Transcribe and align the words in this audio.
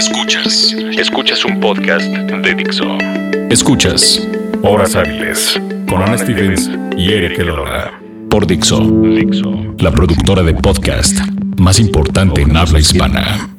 Escuchas. 0.00 0.74
Escuchas 0.98 1.44
un 1.44 1.60
podcast 1.60 2.06
de 2.06 2.54
Dixo. 2.54 2.86
Escuchas 3.50 4.26
Horas 4.62 4.96
Hábiles 4.96 5.60
con 5.86 6.00
Ana 6.02 6.16
Stevens 6.16 6.70
y 6.96 7.12
Eric 7.12 7.38
Elola. 7.38 8.00
Por 8.30 8.46
Dixo. 8.46 8.80
Dixo. 8.80 9.74
La 9.78 9.90
productora 9.90 10.42
de 10.42 10.54
podcast 10.54 11.18
más 11.58 11.78
importante 11.78 12.40
en 12.40 12.56
habla 12.56 12.78
hispana. 12.78 13.50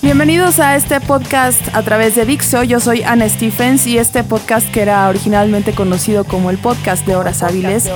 Bienvenidos 0.00 0.58
a 0.58 0.74
este 0.74 0.98
podcast 1.02 1.60
a 1.74 1.82
través 1.82 2.14
de 2.14 2.24
Dixo. 2.24 2.62
Yo 2.62 2.80
soy 2.80 3.02
Ana 3.02 3.28
Stephens 3.28 3.86
y 3.86 3.98
este 3.98 4.24
podcast 4.24 4.66
que 4.72 4.80
era 4.80 5.06
originalmente 5.10 5.72
conocido 5.72 6.24
como 6.24 6.48
el 6.48 6.56
podcast 6.56 7.06
de 7.06 7.16
Horas 7.16 7.42
Hábiles, 7.42 7.90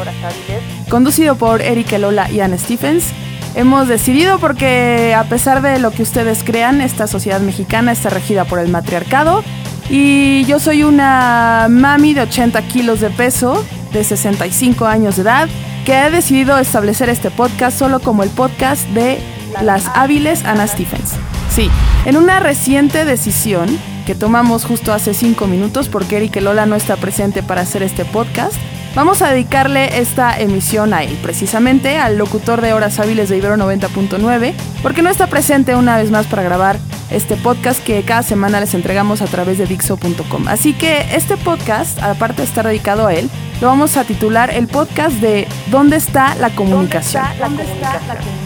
conducido 0.91 1.37
por 1.37 1.63
Eric 1.63 1.91
Elola 1.93 2.31
y 2.31 2.41
Ana 2.41 2.59
Stephens. 2.59 3.15
Hemos 3.55 3.89
decidido 3.89 4.39
porque 4.39 5.15
a 5.17 5.25
pesar 5.25 5.61
de 5.61 5.79
lo 5.79 5.91
que 5.91 6.03
ustedes 6.03 6.45
crean, 6.45 6.81
esta 6.81 7.07
sociedad 7.07 7.41
mexicana 7.41 7.93
está 7.93 8.09
regida 8.09 8.45
por 8.45 8.61
el 8.61 8.69
matriarcado 8.69 9.43
y 9.89 10.45
yo 10.45 10.61
soy 10.61 10.85
una 10.85 11.67
mami 11.69 12.15
de 12.15 12.23
80 12.23 12.63
kilos 12.69 13.01
de 13.01 13.11
peso, 13.11 13.65
de 13.93 14.05
65 14.05 14.87
años 14.87 15.17
de 15.17 15.23
edad, 15.23 15.49
que 15.85 15.95
ha 15.95 16.11
decidido 16.11 16.59
establecer 16.59 17.09
este 17.09 17.31
podcast 17.33 17.77
solo 17.77 17.99
como 17.99 18.23
el 18.23 18.31
podcast 18.31 18.87
de 18.91 19.19
las 19.63 19.89
hábiles 19.95 20.45
Ana 20.45 20.69
Stephens. 20.69 21.15
Sí, 21.51 21.69
en 22.05 22.17
una 22.17 22.39
reciente 22.39 23.05
decisión 23.05 23.67
que 24.07 24.15
tomamos 24.15 24.65
justo 24.65 24.93
hace 24.93 25.13
cinco 25.13 25.49
minutos 25.49 25.89
porque 25.89 26.19
Eric 26.19 26.37
Lola 26.41 26.67
no 26.67 26.77
está 26.77 26.97
presente 26.97 27.43
para 27.43 27.63
hacer 27.63 27.83
este 27.83 28.05
podcast, 28.05 28.55
vamos 28.95 29.23
a 29.23 29.31
dedicarle 29.31 29.99
esta 29.99 30.39
emisión 30.39 30.95
a 30.95 31.03
él, 31.03 31.17
precisamente 31.23 31.99
al 31.99 32.19
locutor 32.19 32.61
de 32.61 32.73
Horas 32.73 32.99
Hábiles 32.99 33.29
de 33.29 33.39
Ibero 33.39 33.57
90.9, 33.57 34.55
porque 34.83 35.03
no 35.03 35.11
está 35.11 35.27
presente 35.27 35.75
una 35.77 35.97
vez 35.97 36.11
más 36.11 36.27
para 36.27 36.43
grabar 36.43 36.79
este 37.11 37.37
podcast 37.37 37.83
que 37.83 38.03
cada 38.03 38.23
semana 38.23 38.61
les 38.61 38.75
entregamos 38.75 39.23
a 39.23 39.27
través 39.27 39.59
de 39.59 39.67
Dixo.com. 39.67 40.49
Así 40.49 40.73
que 40.73 41.07
este 41.15 41.37
podcast, 41.37 42.01
aparte 42.03 42.43
de 42.43 42.49
estar 42.49 42.67
dedicado 42.67 43.07
a 43.07 43.15
él, 43.15 43.29
lo 43.61 43.67
vamos 43.67 43.97
a 43.97 44.05
titular 44.05 44.51
el 44.51 44.69
podcast 44.69 45.17
de 45.17 45.47
¿Dónde 45.71 45.97
está 45.97 46.35
la 46.37 46.51
comunicación? 46.51 47.25
¿Dónde 47.39 47.65
está 47.65 47.93
la 47.93 48.17
comunicación? 48.17 48.41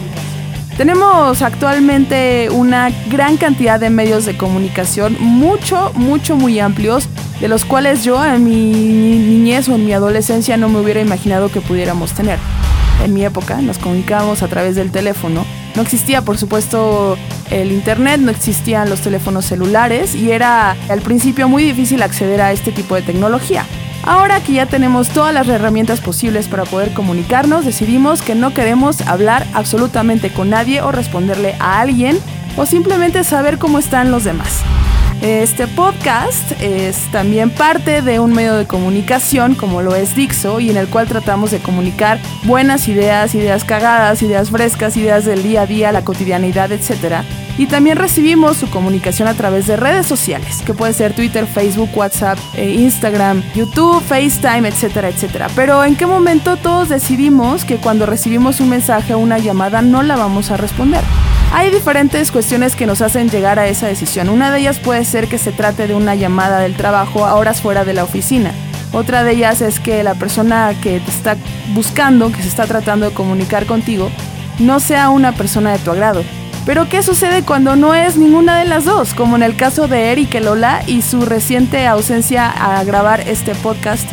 Tenemos 0.77 1.41
actualmente 1.41 2.49
una 2.51 2.89
gran 3.09 3.37
cantidad 3.37 3.79
de 3.79 3.89
medios 3.89 4.25
de 4.25 4.35
comunicación, 4.35 5.15
mucho, 5.19 5.93
mucho, 5.95 6.35
muy 6.35 6.59
amplios, 6.59 7.07
de 7.39 7.47
los 7.47 7.65
cuales 7.65 8.03
yo 8.03 8.23
en 8.23 8.43
mi 8.43 8.71
niñez 8.71 9.67
o 9.69 9.75
en 9.75 9.85
mi 9.85 9.93
adolescencia 9.93 10.57
no 10.57 10.69
me 10.69 10.79
hubiera 10.79 11.01
imaginado 11.01 11.49
que 11.49 11.61
pudiéramos 11.61 12.13
tener. 12.13 12.39
En 13.03 13.13
mi 13.13 13.25
época 13.25 13.61
nos 13.61 13.77
comunicábamos 13.77 14.41
a 14.41 14.47
través 14.47 14.75
del 14.75 14.91
teléfono. 14.91 15.45
No 15.75 15.81
existía, 15.81 16.21
por 16.21 16.37
supuesto, 16.37 17.17
el 17.51 17.71
Internet, 17.71 18.21
no 18.21 18.31
existían 18.31 18.89
los 18.89 19.01
teléfonos 19.01 19.45
celulares 19.45 20.15
y 20.15 20.31
era 20.31 20.75
al 20.89 21.01
principio 21.01 21.49
muy 21.49 21.63
difícil 21.63 22.01
acceder 22.01 22.41
a 22.41 22.51
este 22.51 22.71
tipo 22.71 22.95
de 22.95 23.01
tecnología. 23.01 23.65
Ahora 24.03 24.39
que 24.39 24.53
ya 24.53 24.67
tenemos 24.67 25.09
todas 25.09 25.33
las 25.33 25.47
herramientas 25.47 25.99
posibles 25.99 26.47
para 26.47 26.65
poder 26.65 26.93
comunicarnos, 26.93 27.65
decidimos 27.65 28.21
que 28.21 28.35
no 28.35 28.53
queremos 28.53 29.01
hablar 29.01 29.47
absolutamente 29.53 30.31
con 30.31 30.51
nadie 30.51 30.81
o 30.81 30.91
responderle 30.91 31.55
a 31.59 31.81
alguien 31.81 32.19
o 32.55 32.65
simplemente 32.65 33.23
saber 33.23 33.57
cómo 33.57 33.79
están 33.79 34.11
los 34.11 34.23
demás. 34.23 34.61
Este 35.21 35.67
podcast 35.67 36.51
es 36.61 36.97
también 37.11 37.49
parte 37.49 38.01
de 38.01 38.19
un 38.19 38.33
medio 38.33 38.55
de 38.55 38.67
comunicación 38.67 39.55
como 39.55 39.81
lo 39.81 39.95
es 39.95 40.15
Dixo 40.15 40.59
y 40.59 40.69
en 40.69 40.77
el 40.77 40.87
cual 40.87 41.07
tratamos 41.07 41.51
de 41.51 41.59
comunicar 41.59 42.19
buenas 42.43 42.87
ideas, 42.87 43.33
ideas 43.33 43.63
cagadas, 43.63 44.21
ideas 44.21 44.51
frescas, 44.51 44.97
ideas 44.97 45.25
del 45.25 45.41
día 45.41 45.61
a 45.61 45.65
día, 45.65 45.91
la 45.91 46.03
cotidianidad, 46.03 46.71
etc. 46.71 47.23
Y 47.57 47.67
también 47.67 47.97
recibimos 47.97 48.57
su 48.57 48.69
comunicación 48.69 49.27
a 49.27 49.33
través 49.33 49.65
de 49.65 49.77
redes 49.77 50.05
sociales, 50.05 50.61
que 50.65 50.73
puede 50.73 50.93
ser 50.93 51.13
Twitter, 51.13 51.47
Facebook, 51.47 51.89
WhatsApp, 51.95 52.37
eh, 52.55 52.69
Instagram, 52.69 53.41
YouTube, 53.55 54.03
FaceTime, 54.03 54.67
etcétera, 54.67 55.07
etcétera. 55.07 55.47
Pero 55.55 55.83
¿en 55.83 55.95
qué 55.95 56.05
momento 56.05 56.57
todos 56.57 56.89
decidimos 56.89 57.63
que 57.63 57.77
cuando 57.77 58.05
recibimos 58.05 58.59
un 58.59 58.69
mensaje 58.69 59.13
o 59.13 59.19
una 59.19 59.39
llamada 59.39 59.81
no 59.81 60.03
la 60.03 60.17
vamos 60.17 60.51
a 60.51 60.57
responder? 60.57 61.01
Hay 61.51 61.71
diferentes 61.71 62.31
cuestiones 62.31 62.75
que 62.75 62.85
nos 62.85 63.01
hacen 63.01 63.29
llegar 63.29 63.59
a 63.59 63.67
esa 63.67 63.87
decisión. 63.87 64.29
Una 64.29 64.51
de 64.51 64.59
ellas 64.59 64.79
puede 64.79 65.05
ser 65.05 65.27
que 65.27 65.37
se 65.37 65.51
trate 65.51 65.87
de 65.87 65.95
una 65.95 66.15
llamada 66.15 66.59
del 66.59 66.75
trabajo 66.75 67.25
a 67.25 67.35
horas 67.35 67.61
fuera 67.61 67.85
de 67.85 67.93
la 67.93 68.03
oficina. 68.03 68.51
Otra 68.91 69.23
de 69.23 69.33
ellas 69.33 69.61
es 69.61 69.79
que 69.79 70.03
la 70.03 70.15
persona 70.15 70.73
que 70.81 70.99
te 70.99 71.11
está 71.11 71.37
buscando, 71.73 72.31
que 72.31 72.41
se 72.41 72.47
está 72.47 72.65
tratando 72.65 73.09
de 73.09 73.15
comunicar 73.15 73.65
contigo, 73.65 74.09
no 74.59 74.79
sea 74.79 75.09
una 75.09 75.31
persona 75.33 75.71
de 75.71 75.79
tu 75.79 75.91
agrado. 75.91 76.23
Pero 76.65 76.89
¿qué 76.89 77.03
sucede 77.03 77.43
cuando 77.43 77.75
no 77.75 77.93
es 77.93 78.17
ninguna 78.17 78.57
de 78.57 78.65
las 78.65 78.85
dos? 78.85 79.13
Como 79.13 79.35
en 79.35 79.43
el 79.43 79.55
caso 79.55 79.87
de 79.87 80.11
Eric 80.11 80.33
Lola 80.41 80.81
y 80.87 81.03
su 81.03 81.21
reciente 81.21 81.85
ausencia 81.87 82.49
a 82.49 82.83
grabar 82.83 83.21
este 83.27 83.53
podcast 83.55 84.09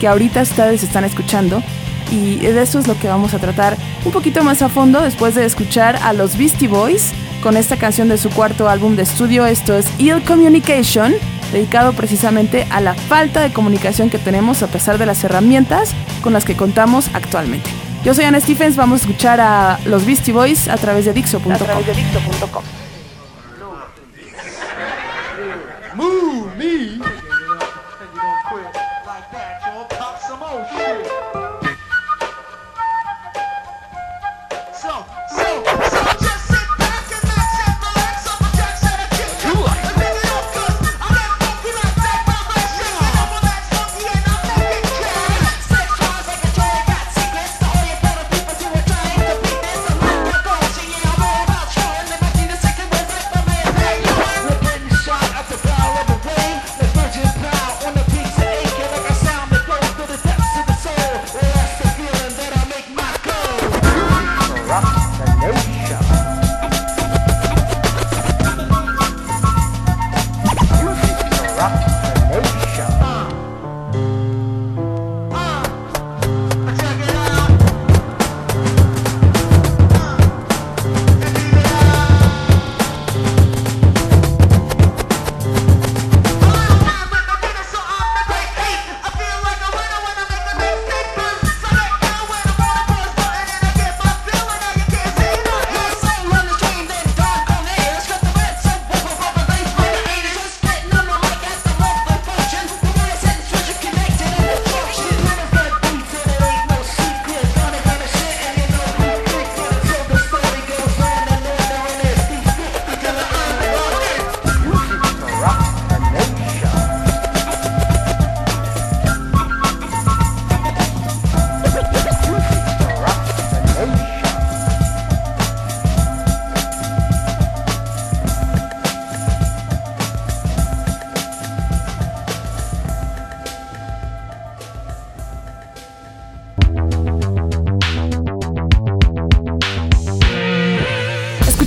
que 0.00 0.06
ahorita 0.06 0.42
ustedes 0.42 0.82
están 0.82 1.04
escuchando 1.04 1.62
y 2.10 2.36
de 2.36 2.62
eso 2.62 2.78
es 2.78 2.86
lo 2.86 2.98
que 2.98 3.08
vamos 3.08 3.34
a 3.34 3.38
tratar 3.38 3.76
un 4.06 4.12
poquito 4.12 4.44
más 4.44 4.62
a 4.62 4.68
fondo 4.68 5.02
después 5.02 5.34
de 5.34 5.44
escuchar 5.44 5.96
a 5.96 6.12
los 6.12 6.38
Beastie 6.38 6.68
Boys 6.68 7.12
con 7.42 7.56
esta 7.56 7.76
canción 7.76 8.08
de 8.08 8.18
su 8.18 8.30
cuarto 8.30 8.68
álbum 8.68 8.94
de 8.94 9.02
estudio. 9.02 9.44
Esto 9.46 9.76
es 9.76 9.86
Ill 9.98 10.22
Communication, 10.22 11.12
dedicado 11.52 11.92
precisamente 11.92 12.68
a 12.70 12.80
la 12.80 12.94
falta 12.94 13.40
de 13.42 13.52
comunicación 13.52 14.08
que 14.08 14.18
tenemos 14.18 14.62
a 14.62 14.68
pesar 14.68 14.98
de 14.98 15.06
las 15.06 15.24
herramientas 15.24 15.90
con 16.22 16.32
las 16.32 16.44
que 16.44 16.56
contamos 16.56 17.10
actualmente. 17.14 17.68
Yo 18.04 18.14
soy 18.14 18.24
Anna 18.24 18.38
Stephens, 18.38 18.76
vamos 18.76 19.00
a 19.00 19.06
escuchar 19.06 19.40
a 19.40 19.80
los 19.84 20.06
Beastie 20.06 20.32
Boys 20.32 20.68
a 20.68 20.76
través 20.76 21.04
de 21.04 21.12
Dixo.com. 21.12 22.85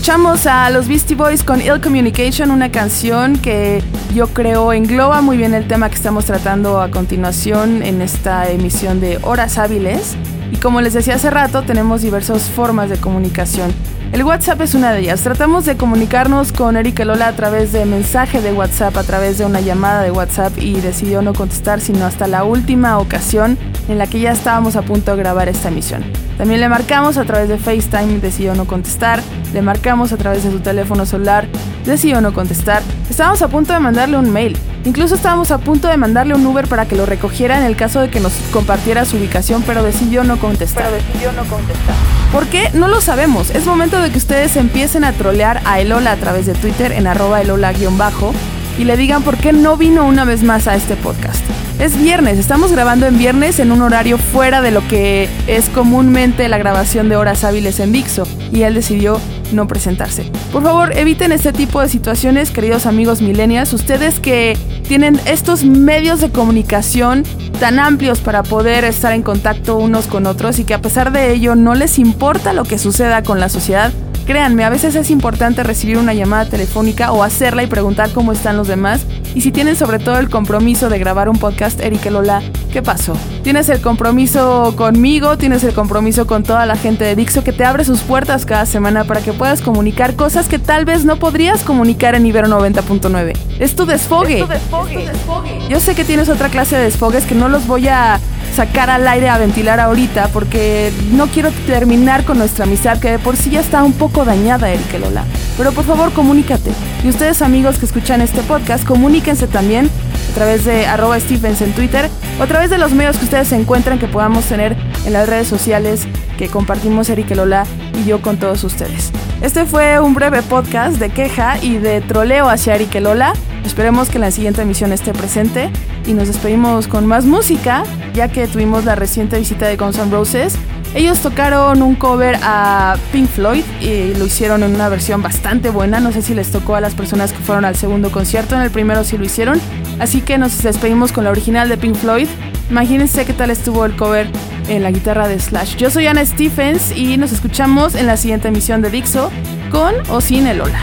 Escuchamos 0.09 0.47
a 0.47 0.71
los 0.71 0.87
Beastie 0.87 1.15
Boys 1.15 1.43
con 1.43 1.61
Ill 1.61 1.81
Communication, 1.81 2.49
una 2.49 2.71
canción 2.71 3.37
que 3.37 3.83
yo 4.15 4.25
creo 4.29 4.73
engloba 4.73 5.21
muy 5.21 5.37
bien 5.37 5.53
el 5.53 5.67
tema 5.67 5.87
que 5.87 5.93
estamos 5.93 6.25
tratando 6.25 6.81
a 6.81 6.89
continuación 6.89 7.83
en 7.83 8.01
esta 8.01 8.49
emisión 8.49 8.99
de 9.01 9.19
Horas 9.21 9.59
Hábiles. 9.59 10.15
Y 10.51 10.57
como 10.57 10.81
les 10.81 10.93
decía 10.93 11.13
hace 11.13 11.29
rato, 11.29 11.61
tenemos 11.61 12.01
diversas 12.01 12.49
formas 12.49 12.89
de 12.89 12.97
comunicación. 12.97 13.71
El 14.19 14.25
WhatsApp 14.25 14.59
es 14.59 14.75
una 14.75 14.91
de 14.91 14.99
ellas. 14.99 15.21
Tratamos 15.21 15.63
de 15.63 15.77
comunicarnos 15.77 16.51
con 16.51 16.75
Erika 16.75 17.05
Lola 17.05 17.29
a 17.29 17.35
través 17.37 17.71
de 17.71 17.85
mensaje 17.85 18.41
de 18.41 18.51
WhatsApp, 18.51 18.97
a 18.97 19.03
través 19.03 19.37
de 19.37 19.45
una 19.45 19.61
llamada 19.61 20.01
de 20.01 20.11
WhatsApp 20.11 20.57
y 20.57 20.81
decidió 20.81 21.21
no 21.21 21.33
contestar 21.33 21.79
sino 21.79 22.03
hasta 22.03 22.27
la 22.27 22.43
última 22.43 22.99
ocasión 22.99 23.57
en 23.87 23.97
la 23.97 24.07
que 24.07 24.19
ya 24.19 24.33
estábamos 24.33 24.75
a 24.75 24.81
punto 24.81 25.15
de 25.15 25.23
grabar 25.23 25.47
esta 25.47 25.69
emisión. 25.69 26.03
También 26.37 26.59
le 26.59 26.67
marcamos 26.67 27.17
a 27.17 27.23
través 27.23 27.47
de 27.47 27.57
FaceTime, 27.57 28.19
decidió 28.19 28.55
no 28.55 28.65
contestar. 28.65 29.21
Le 29.53 29.61
marcamos 29.61 30.11
a 30.11 30.17
través 30.17 30.43
de 30.43 30.51
su 30.51 30.59
teléfono 30.59 31.05
celular, 31.05 31.47
decidió 31.85 32.19
no 32.19 32.33
contestar. 32.33 32.83
Estábamos 33.09 33.41
a 33.41 33.47
punto 33.47 33.71
de 33.71 33.79
mandarle 33.79 34.17
un 34.17 34.29
mail. 34.33 34.57
Incluso 34.85 35.15
estábamos 35.15 35.51
a 35.51 35.57
punto 35.57 35.87
de 35.87 35.97
mandarle 35.97 36.35
un 36.35 36.45
Uber 36.45 36.67
para 36.67 36.85
que 36.85 36.95
lo 36.95 37.05
recogiera 37.05 37.57
en 37.57 37.63
el 37.63 37.75
caso 37.75 37.99
de 37.99 38.09
que 38.09 38.19
nos 38.19 38.33
compartiera 38.51 39.05
su 39.05 39.17
ubicación, 39.17 39.63
pero 39.65 39.83
decidió 39.83 40.23
no 40.23 40.39
contestar. 40.39 40.85
Pero 40.85 40.95
decidió 40.95 41.31
no 41.33 41.43
contestar. 41.49 41.95
¿Por 42.31 42.47
qué? 42.47 42.69
No 42.73 42.87
lo 42.87 43.01
sabemos. 43.01 43.49
Es 43.49 43.65
momento 43.65 43.99
de 43.99 44.11
que 44.11 44.17
ustedes 44.17 44.55
empiecen 44.55 45.03
a 45.03 45.11
trolear 45.11 45.61
a 45.65 45.79
Elola 45.79 46.13
a 46.13 46.15
través 46.15 46.45
de 46.45 46.53
Twitter 46.53 46.91
en 46.91 47.07
arroba 47.07 47.41
elola-bajo 47.41 48.33
y 48.77 48.85
le 48.85 48.95
digan 48.95 49.23
por 49.23 49.37
qué 49.37 49.51
no 49.51 49.75
vino 49.75 50.05
una 50.05 50.23
vez 50.23 50.43
más 50.43 50.67
a 50.67 50.75
este 50.75 50.95
podcast. 50.95 51.43
Es 51.79 51.97
viernes, 51.97 52.37
estamos 52.37 52.71
grabando 52.71 53.07
en 53.07 53.17
viernes 53.17 53.59
en 53.59 53.71
un 53.71 53.81
horario 53.81 54.17
fuera 54.17 54.61
de 54.61 54.71
lo 54.71 54.85
que 54.87 55.29
es 55.47 55.69
comúnmente 55.69 56.47
la 56.47 56.57
grabación 56.57 57.09
de 57.09 57.15
horas 57.15 57.43
hábiles 57.43 57.79
en 57.79 57.91
Dixo 57.91 58.23
y 58.51 58.63
él 58.63 58.73
decidió 58.73 59.19
no 59.51 59.67
presentarse. 59.67 60.31
Por 60.51 60.63
favor, 60.63 60.97
eviten 60.97 61.31
este 61.31 61.53
tipo 61.53 61.81
de 61.81 61.89
situaciones, 61.89 62.51
queridos 62.51 62.85
amigos 62.85 63.21
millennials, 63.21 63.73
ustedes 63.73 64.19
que 64.19 64.57
tienen 64.87 65.19
estos 65.25 65.63
medios 65.63 66.21
de 66.21 66.29
comunicación 66.29 67.23
tan 67.59 67.79
amplios 67.79 68.19
para 68.19 68.43
poder 68.43 68.83
estar 68.85 69.13
en 69.13 69.21
contacto 69.21 69.77
unos 69.77 70.07
con 70.07 70.25
otros 70.25 70.59
y 70.59 70.63
que 70.63 70.73
a 70.73 70.81
pesar 70.81 71.11
de 71.11 71.33
ello 71.33 71.55
no 71.55 71.75
les 71.75 71.99
importa 71.99 72.53
lo 72.53 72.63
que 72.63 72.77
suceda 72.77 73.23
con 73.23 73.39
la 73.39 73.49
sociedad, 73.49 73.91
Créanme, 74.29 74.63
a 74.63 74.69
veces 74.69 74.93
es 74.93 75.09
importante 75.09 75.63
recibir 75.63 75.97
una 75.97 76.13
llamada 76.13 76.45
telefónica 76.45 77.11
o 77.11 77.23
hacerla 77.23 77.63
y 77.63 77.65
preguntar 77.65 78.11
cómo 78.11 78.31
están 78.31 78.57
los 78.57 78.67
demás. 78.67 79.03
Y 79.35 79.41
si 79.41 79.51
tienen 79.51 79.75
sobre 79.75 79.99
todo 79.99 80.17
el 80.17 80.29
compromiso 80.29 80.89
de 80.89 80.99
grabar 80.99 81.29
un 81.29 81.37
podcast, 81.37 81.79
Erika 81.81 82.09
Lola, 82.09 82.41
¿qué 82.71 82.81
pasó? 82.81 83.13
Tienes 83.43 83.69
el 83.69 83.81
compromiso 83.81 84.73
conmigo, 84.75 85.37
tienes 85.37 85.63
el 85.63 85.73
compromiso 85.73 86.25
con 86.27 86.43
toda 86.43 86.65
la 86.65 86.75
gente 86.75 87.03
de 87.03 87.15
Dixo 87.15 87.43
que 87.43 87.53
te 87.53 87.63
abre 87.63 87.85
sus 87.85 88.01
puertas 88.01 88.45
cada 88.45 88.65
semana 88.65 89.03
para 89.03 89.21
que 89.21 89.33
puedas 89.33 89.61
comunicar 89.61 90.15
cosas 90.15 90.47
que 90.47 90.59
tal 90.59 90.85
vez 90.85 91.05
no 91.05 91.17
podrías 91.17 91.63
comunicar 91.63 92.15
en 92.15 92.25
Ibero 92.25 92.47
90.9. 92.47 93.33
Es 93.59 93.75
tu 93.75 93.85
desfogue. 93.85 94.39
Es 94.39 94.45
tu 94.45 94.51
desfogue. 94.51 94.95
Es 94.95 95.05
tu 95.05 95.11
desfogue. 95.11 95.69
Yo 95.69 95.79
sé 95.79 95.95
que 95.95 96.03
tienes 96.03 96.29
otra 96.29 96.49
clase 96.49 96.75
de 96.77 96.83
desfogues 96.83 97.25
que 97.25 97.35
no 97.35 97.49
los 97.49 97.67
voy 97.67 97.87
a 97.87 98.19
sacar 98.55 98.89
al 98.89 99.07
aire 99.07 99.29
a 99.29 99.37
ventilar 99.37 99.79
ahorita 99.79 100.29
porque 100.29 100.91
no 101.11 101.27
quiero 101.27 101.51
terminar 101.67 102.25
con 102.25 102.37
nuestra 102.37 102.65
amistad 102.65 102.99
que 102.99 103.11
de 103.11 103.19
por 103.19 103.37
sí 103.37 103.51
ya 103.51 103.61
está 103.61 103.83
un 103.83 103.93
poco 103.93 104.25
dañada, 104.25 104.69
Erika 104.69 104.97
Lola. 104.97 105.23
Pero 105.59 105.73
por 105.73 105.83
favor, 105.83 106.13
comunícate. 106.13 106.71
Y 107.03 107.09
ustedes 107.09 107.41
amigos 107.41 107.77
que 107.77 107.85
escuchan 107.85 108.21
este 108.21 108.41
podcast, 108.43 108.85
comuníquense 108.85 109.45
también 109.45 109.89
a 110.31 110.33
través 110.33 110.63
de 110.63 110.87
arroba 110.87 111.19
Stephens 111.19 111.61
en 111.61 111.73
Twitter 111.73 112.09
o 112.39 112.43
a 112.43 112.47
través 112.47 112.69
de 112.69 112.77
los 112.77 112.93
medios 112.93 113.17
que 113.17 113.25
ustedes 113.25 113.51
encuentran 113.51 113.99
que 113.99 114.07
podamos 114.07 114.45
tener 114.45 114.77
en 115.05 115.11
las 115.11 115.27
redes 115.27 115.49
sociales 115.49 116.07
que 116.37 116.47
compartimos 116.47 117.09
Erika 117.09 117.35
Lola 117.35 117.65
y 118.01 118.05
yo 118.05 118.21
con 118.21 118.37
todos 118.37 118.63
ustedes. 118.63 119.11
Este 119.41 119.65
fue 119.65 119.99
un 119.99 120.13
breve 120.13 120.43
podcast 120.43 120.95
de 120.95 121.09
queja 121.09 121.61
y 121.61 121.77
de 121.77 121.99
troleo 121.99 122.49
hacia 122.49 122.75
Erika 122.75 123.01
Lola. 123.01 123.33
Esperemos 123.69 124.09
que 124.09 124.17
la 124.17 124.31
siguiente 124.31 124.63
emisión 124.63 124.91
esté 124.91 125.13
presente 125.13 125.69
y 126.07 126.13
nos 126.13 126.27
despedimos 126.27 126.87
con 126.87 127.05
más 127.05 127.25
música, 127.25 127.83
ya 128.15 128.27
que 128.27 128.47
tuvimos 128.47 128.83
la 128.83 128.95
reciente 128.95 129.37
visita 129.37 129.67
de 129.67 129.77
Guns 129.77 129.99
N' 129.99 130.09
Roses. 130.09 130.55
Ellos 130.95 131.19
tocaron 131.19 131.83
un 131.83 131.93
cover 131.93 132.39
a 132.41 132.97
Pink 133.11 133.29
Floyd 133.29 133.63
y 133.79 134.15
lo 134.15 134.25
hicieron 134.25 134.63
en 134.63 134.73
una 134.73 134.89
versión 134.89 135.21
bastante 135.21 135.69
buena. 135.69 135.99
No 135.99 136.11
sé 136.11 136.23
si 136.23 136.33
les 136.33 136.49
tocó 136.49 136.75
a 136.75 136.81
las 136.81 136.95
personas 136.95 137.31
que 137.31 137.37
fueron 137.37 137.63
al 137.63 137.75
segundo 137.75 138.11
concierto, 138.11 138.55
en 138.55 138.61
el 138.61 138.71
primero 138.71 139.03
sí 139.03 139.19
lo 139.19 139.23
hicieron. 139.23 139.61
Así 139.99 140.21
que 140.21 140.39
nos 140.39 140.63
despedimos 140.63 141.11
con 141.11 141.25
la 141.25 141.29
original 141.29 141.69
de 141.69 141.77
Pink 141.77 141.95
Floyd. 141.95 142.27
Imagínense 142.71 143.23
qué 143.23 143.33
tal 143.33 143.51
estuvo 143.51 143.85
el 143.85 143.95
cover 143.95 144.27
en 144.67 144.81
la 144.81 144.89
guitarra 144.89 145.27
de 145.27 145.39
Slash. 145.39 145.75
Yo 145.75 145.91
soy 145.91 146.07
Anna 146.07 146.25
Stephens 146.25 146.91
y 146.97 147.17
nos 147.17 147.31
escuchamos 147.31 147.93
en 147.93 148.07
la 148.07 148.17
siguiente 148.17 148.47
emisión 148.47 148.81
de 148.81 148.89
Dixo 148.89 149.29
con 149.69 149.93
o 150.09 150.21
sin 150.21 150.47
el 150.47 150.57
Lola. 150.57 150.81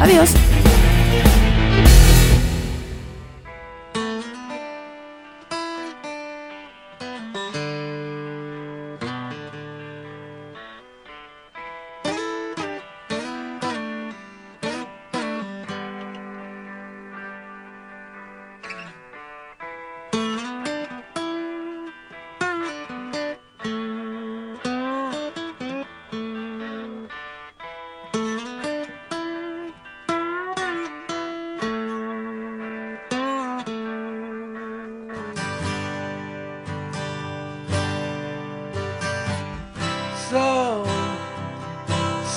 Adiós. 0.00 0.34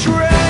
Train 0.00 0.49